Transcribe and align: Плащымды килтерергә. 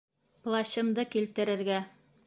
Плащымды 0.47 1.05
килтерергә. 1.17 1.81